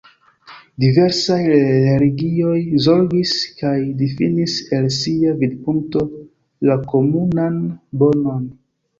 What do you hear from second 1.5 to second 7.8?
religioj zorgis kaj difinis, el sia vidpunkto, la komunan